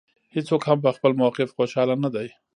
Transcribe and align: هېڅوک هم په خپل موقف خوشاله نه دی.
هېڅوک 0.35 0.61
هم 0.69 0.77
په 0.85 0.89
خپل 0.95 1.11
موقف 1.21 1.49
خوشاله 1.57 1.95
نه 2.03 2.09
دی. 2.15 2.27